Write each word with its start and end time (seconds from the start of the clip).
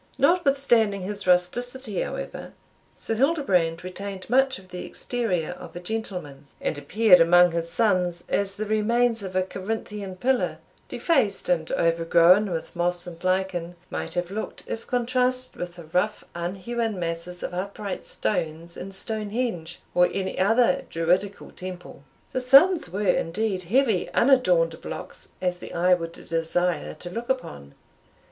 Notwithstanding 0.17 1.03
his 1.03 1.27
rusticity, 1.27 2.01
however, 2.01 2.53
Sir 2.97 3.13
Hildebrand 3.13 3.83
retained 3.83 4.27
much 4.31 4.57
of 4.57 4.69
the 4.69 4.83
exterior 4.83 5.51
of 5.51 5.75
a 5.75 5.79
gentleman, 5.79 6.47
and 6.59 6.75
appeared 6.75 7.19
among 7.19 7.51
his 7.51 7.69
sons 7.69 8.23
as 8.27 8.55
the 8.55 8.65
remains 8.65 9.21
of 9.21 9.35
a 9.35 9.43
Corinthian 9.43 10.15
pillar, 10.15 10.57
defaced 10.89 11.49
and 11.49 11.71
overgrown 11.73 12.49
with 12.49 12.75
moss 12.75 13.05
and 13.05 13.23
lichen, 13.23 13.75
might 13.91 14.15
have 14.15 14.31
looked, 14.31 14.63
if 14.65 14.87
contrasted 14.87 15.55
with 15.59 15.75
the 15.75 15.83
rough 15.83 16.23
unhewn 16.33 16.97
masses 16.99 17.43
of 17.43 17.53
upright 17.53 18.03
stones 18.07 18.75
in 18.75 18.89
Stonhenge, 18.91 19.77
or 19.93 20.09
any 20.11 20.39
other 20.39 20.81
Druidical 20.89 21.51
temple. 21.51 22.01
The 22.31 22.41
sons 22.41 22.89
were, 22.89 23.01
indeed, 23.05 23.61
heavy 23.65 24.09
unadorned 24.13 24.81
blocks 24.81 25.29
as 25.43 25.59
the 25.59 25.75
eye 25.75 25.93
would 25.93 26.13
desire 26.13 26.95
to 26.95 27.09
look 27.11 27.29
upon. 27.29 27.75